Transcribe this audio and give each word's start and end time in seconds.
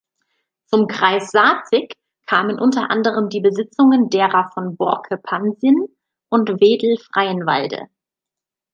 Zum 0.65 0.87
Kreis 0.87 1.29
Saatzig 1.29 1.93
kamen 2.25 2.59
unter 2.59 2.89
anderem 2.89 3.29
die 3.29 3.39
Besitzungen 3.39 4.09
derer 4.09 4.49
von 4.55 4.75
Borcke-Pansin 4.75 5.89
und 6.29 6.49
Wedel-Freienwalde. 6.59 7.85